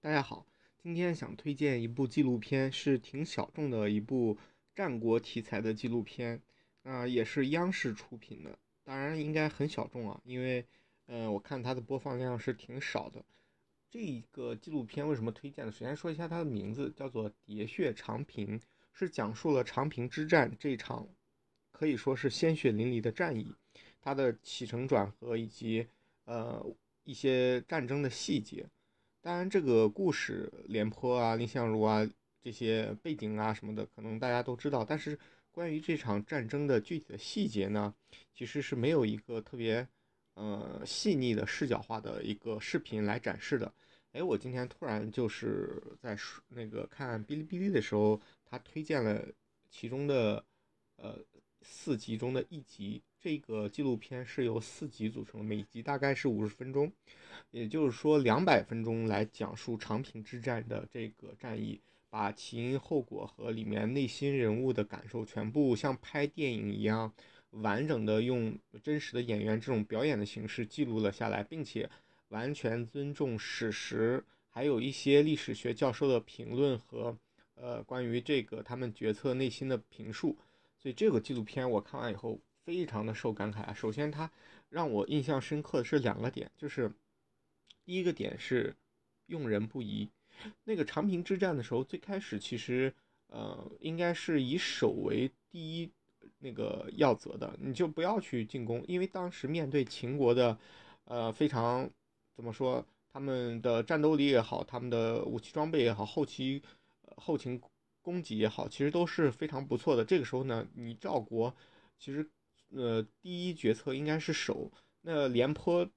[0.00, 0.46] 大家好，
[0.80, 4.38] 今天想推荐一部纪录片，是挺小众的一部
[4.72, 6.40] 战国题材的纪录片，
[6.84, 10.64] 啊、也是央视出品的，当然应该很小众啊，因为，
[11.06, 13.24] 呃，我看它的播放量是挺少的。
[13.90, 15.72] 这一个纪录片为什么推荐呢？
[15.72, 18.56] 首先说一下它的名字，叫做《喋血长平》，
[18.92, 21.08] 是讲述了长平之战这场
[21.72, 23.52] 可以说是鲜血淋漓的战役，
[24.00, 25.88] 它的起承转合以及
[26.24, 26.64] 呃
[27.02, 28.64] 一些战争的细节。
[29.28, 32.00] 当然，这个故事廉颇啊、蔺相如啊
[32.42, 34.82] 这些背景啊什么的，可能大家都知道。
[34.82, 35.18] 但是
[35.50, 37.94] 关于这场战争的具体的细节呢，
[38.32, 39.86] 其实是没有一个特别
[40.32, 43.70] 呃细腻的视角化的一个视频来展示的。
[44.12, 46.16] 哎，我今天突然就是在
[46.48, 49.22] 那个看哔哩哔哩的时候，他推荐了
[49.68, 50.42] 其中的
[50.96, 51.18] 呃
[51.62, 53.02] 四集中的一集。
[53.20, 56.92] 这个纪录片是由四集组成，每集大概是五十分钟，
[57.50, 67.12] 也就是说两百分钟来讲述长平之战的这个战役，把起因后果和里面内心人物的感受全部像拍电影一样
[67.50, 71.90] 完整的用真实的演员这种表演的形式记录了下来，并且
[72.28, 77.18] 完全尊重史实，还有一些历史学教授的评论和
[77.56, 80.38] 呃关于这个他们决策内心的评述，
[80.78, 82.38] 所以这个纪录片我看完以后。
[82.64, 83.72] 非常的受感慨啊！
[83.72, 84.30] 首先，它
[84.68, 86.92] 让我印象深刻的是两个点，就是
[87.82, 88.76] 第一个点是
[89.24, 90.06] 用人不疑。
[90.64, 92.92] 那个长平之战的时候，最开始其实
[93.28, 95.90] 呃应该是以守为第一
[96.40, 100.58] 那个要则的，你就不要去进攻，因为当时面对秦国的
[101.06, 101.88] 呃非常
[102.36, 106.62] 怎么说，他们的战斗力也好，他们的武器装备也好，后期
[107.16, 107.58] 后勤
[108.08, 110.04] 供给也好，其实都是非常不错的。
[110.04, 111.54] 这个时候呢，你赵国
[111.98, 112.30] 其实。
[112.70, 114.70] 呃，第一决策应该是守。
[115.00, 115.88] 那廉颇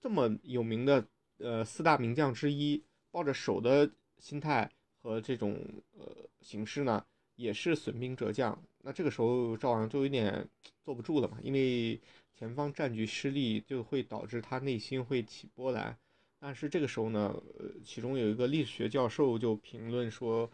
[0.00, 1.06] 这么有名的
[1.38, 4.68] 呃四大名将之一，抱着守的心态
[5.00, 5.64] 和这种
[5.96, 7.06] 呃形式呢，
[7.36, 8.60] 也是损兵折将。
[8.82, 10.44] 那这个时候赵王就有点
[10.82, 12.00] 坐不住了嘛，因为
[12.34, 15.96] 前方战局失利，就会导致他内心会起波澜。
[16.40, 20.50] 但是这个时候呢，呃，其中有一个历史学教授就评论说，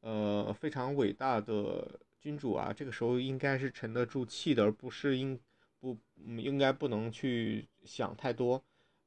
[0.00, 2.00] 呃，非常伟大的。
[2.20, 5.38] 君主啊，这个时候应该是沉得住气的，而不是应
[5.78, 5.96] 不
[6.36, 8.60] 应该不能去想太多，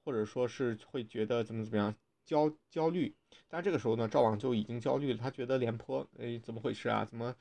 [0.06, 1.94] 或者说是会觉得怎么怎么样
[2.26, 3.14] 焦焦虑。
[3.50, 7.04] 但这个时候呢，赵王就已经焦虑了，他觉得廉颇，哎，怎么回事啊？
[7.04, 7.36] 怎么，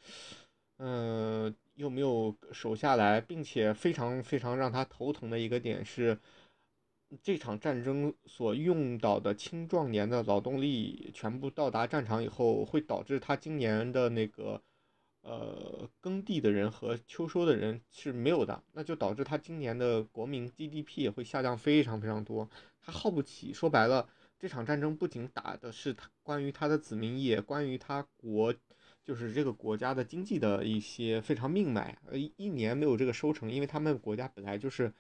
[0.79, 6.19] 嗯，又没有守下来，并且非常非常让他头疼的一个点是，
[7.23, 14.63] 这场战争所用到的青壮年的劳动力全部到达战场以后，会导致他今年的那个。
[15.23, 22.49] 呃，耕地的人和秋收的人是没有的，那就导致他今年的国民 GDP 也会下降非常非常多，
[22.81, 23.53] 他耗不起。
[23.53, 28.55] 说白了，这场战争不仅打的是他关于他的子民，也关于他国，
[29.05, 31.99] 就是这个国家的经济的一些非常命脉。
[32.07, 34.91] 呃，一年没有这个收成，因为他们国家本来就是，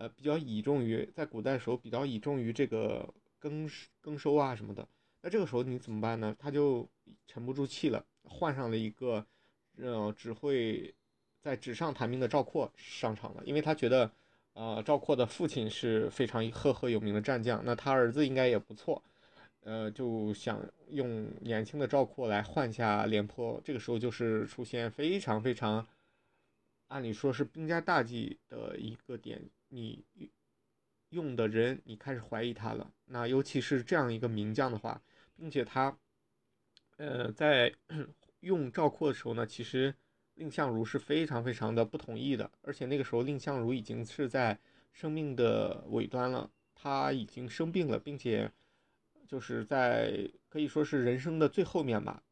[0.00, 3.06] 呃，比较倚重于在古代时候比较倚重于这个
[3.38, 3.68] 耕
[4.00, 4.88] 耕收啊什么的。
[5.20, 6.34] 那这个时候你怎么办呢？
[6.38, 6.88] 他就
[7.26, 9.26] 沉不住气了，换上了一个。
[9.76, 10.94] 呃，只会
[11.40, 14.10] 在纸上谈兵的赵括上场了，因为他觉得，
[14.52, 19.02] 呃，赵括的父亲是非常赫赫有名的战将，那他儿子应该也不错，
[19.60, 23.58] 呃，就想用年轻的赵括来换下廉颇。
[23.64, 25.86] 这个时候就是出现非常非常，
[26.88, 30.04] 按理说是兵家大忌的一个点，你
[31.08, 32.92] 用的人你开始怀疑他了。
[33.06, 35.02] 那尤其是这样一个名将的话，
[35.34, 35.98] 并且他，
[36.98, 37.74] 呃，在。
[38.40, 39.94] 用赵括的时候呢，其实
[40.36, 44.58] 蔺相如是非常非常的不同意的，而且那个时候蔺相如已经是在
[44.94, 48.50] 生命的尾端了，他已经生病了，并且
[49.28, 52.22] 就是在可以说是人生的最后面吧，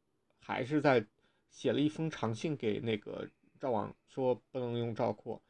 [0.41, 1.05] 还是在
[1.51, 3.29] 写了一封长信给那个
[3.61, 5.43] 赵王，说不能用赵括，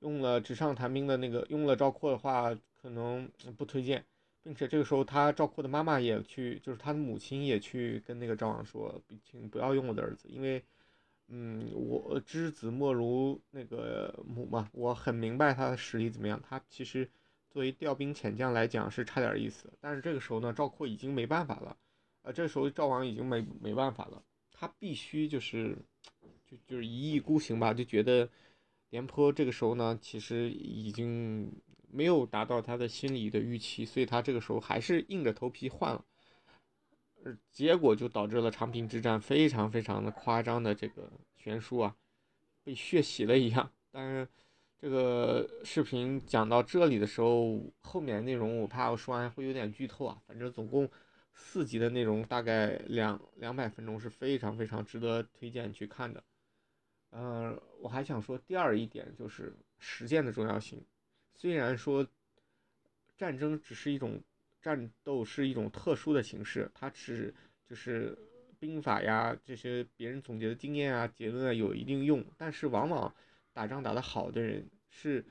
[0.00, 4.04] 用了纸上谈兵的那个，用了赵括的话，可能不推荐。
[4.40, 10.64] 并且这个时候，他赵括的妈妈也去，就是他的母亲也去跟那个赵王说，请不要用我的儿子，因为，
[11.26, 17.06] 嗯，我知子莫如那个母嘛，我很明白他的实力怎么样，他其实
[17.50, 21.76] 作为调兵遣将来讲是差点意思，但是这个时候呢，赵括已经没办法了，
[22.22, 25.76] 呃，这时候赵王已经没没办法了，他必须就是，
[26.46, 28.26] 就就是一意孤行吧，就觉得
[28.90, 31.52] 廉颇这个时候呢，其实已经。
[31.90, 36.04] 没有达到他的心理的预期，所以他这个时候还是硬着头皮换了，
[37.24, 41.96] 呃，结果就导致了长平之战非常非常的夸张的这个悬殊啊，
[42.62, 43.72] 被血洗了一样。
[43.90, 44.28] 但是
[44.78, 50.20] 这个视频讲到这里的时候，后面内容我怕我说完会有点剧透啊。
[50.26, 50.86] 反正总共
[51.32, 56.22] 四集的内容，大概两两百分钟，是非常非常值得推荐去看的。
[57.10, 60.84] 呃，我还想说第二一点就是实践的重要性。
[61.34, 62.06] 虽然说
[63.16, 64.20] 战争只是一种
[64.60, 67.34] 战斗，是一种特殊的形式，它只
[67.64, 68.16] 就是
[68.58, 73.14] 兵法呀这些别人总结的经验啊结论啊有一定用，但是往往
[73.52, 75.24] 打仗打得好的人是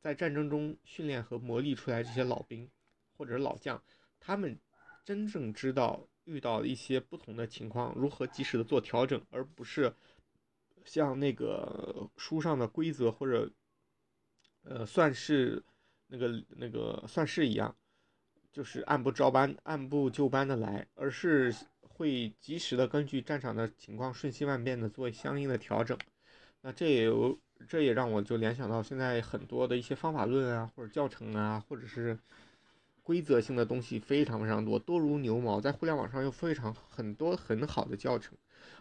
[0.00, 2.70] 在战争中训练和磨砺出来这些老兵
[3.16, 3.82] 或者老将，
[4.18, 4.58] 他们
[5.04, 9.92] 真正知道遇到一些不同的情况如何及时的做调整，而不是。
[10.88, 13.50] 像那个书上的规则或者，
[14.64, 15.62] 呃，算是
[16.06, 17.76] 那个那个算式一样，
[18.50, 25.96] 就是按部照班、按部就班的来，而是会及时的根据战场的情况瞬息万变的做相应的调整。
[26.62, 27.38] 那这也有，
[27.68, 32.18] 这也让我就联想到现在很多的一些方法论啊，或者教程啊，或者是
[33.02, 38.36] 规则性的东西非常非常多，多如牛毛，在互联网上有非常很多很好的教程。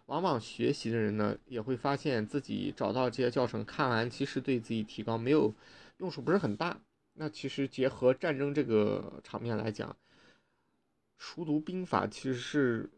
[0.08, 5.54] 往往学习的人呢，也会发现自己找到这些教程看完，其实对自己提高没有
[5.98, 6.80] 用处，不是很大。
[7.14, 9.96] 那其实结合战争这个场面来讲，
[11.18, 12.90] 熟读兵法其实是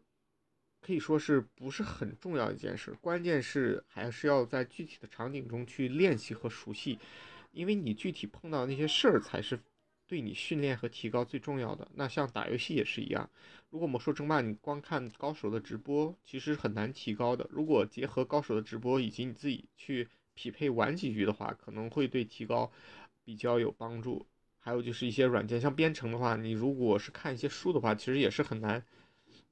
[0.80, 6.98] 可以说是不是很重要一件事，关键是还是要在具体的场景中去练习和熟悉，
[7.52, 9.58] 因为你具体碰到那些事儿才是。
[10.10, 13.30] 对你训练和提高最重要的，那像打游戏也是一样。
[13.70, 17.46] 如果魔兽争霸你光看高手的直播，其实很难提高的。
[17.48, 22.72] 如果结合高手的直播以及你自己去匹配玩几局的话，可能会对提高
[23.24, 24.26] 比较有帮助。
[24.58, 28.84] 还有就是一些软件，像编程的话，你如果是看一些书的话，其实也是很难，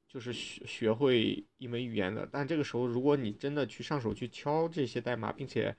[0.08, 2.28] 就是学学会一门语言的。
[2.32, 5.76] 但这个时候，如果你真的去上手去敲这些代码，并且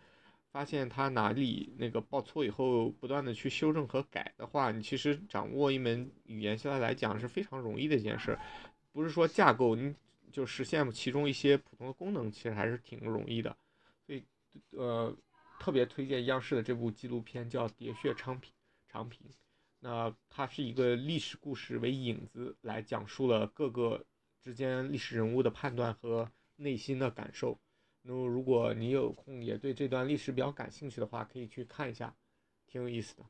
[0.52, 8.38] 发现他哪里那个报错以后，不断的去修正和改的话，你其实掌握一门语言现在来讲是非常容易的一件事，
[8.92, 9.94] 不是说架构你
[10.32, 13.56] 就实现其中一些普通的功能，其实还是挺容易的。
[14.06, 14.24] 所以，
[14.72, 15.16] 呃，
[15.60, 18.52] 特别推荐央视的这部纪录片叫《喋血长平
[18.88, 19.28] 长平》，
[19.80, 24.04] 那它是一个历史故事为影子来讲述了各个
[24.42, 27.60] 之间历史人物的判断和内心的感受。
[28.12, 32.12] 那如果你有空也对这段历史比较感兴趣的话，可以去看一下，
[32.66, 33.24] 挺有意思的。